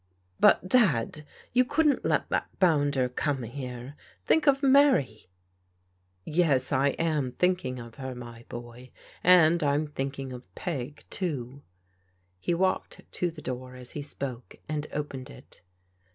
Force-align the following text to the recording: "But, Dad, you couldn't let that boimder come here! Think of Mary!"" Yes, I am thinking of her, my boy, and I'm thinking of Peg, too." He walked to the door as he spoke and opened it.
"But, 0.39 0.67
Dad, 0.67 1.27
you 1.53 1.63
couldn't 1.63 2.03
let 2.03 2.27
that 2.29 2.47
boimder 2.57 3.07
come 3.15 3.43
here! 3.43 3.95
Think 4.25 4.47
of 4.47 4.63
Mary!"" 4.63 5.29
Yes, 6.25 6.71
I 6.71 6.95
am 6.97 7.33
thinking 7.33 7.77
of 7.77 7.97
her, 7.97 8.15
my 8.15 8.43
boy, 8.49 8.89
and 9.23 9.61
I'm 9.61 9.85
thinking 9.85 10.33
of 10.33 10.55
Peg, 10.55 11.03
too." 11.11 11.61
He 12.39 12.55
walked 12.55 13.01
to 13.11 13.29
the 13.29 13.43
door 13.43 13.75
as 13.75 13.91
he 13.91 14.01
spoke 14.01 14.55
and 14.67 14.87
opened 14.91 15.29
it. 15.29 15.61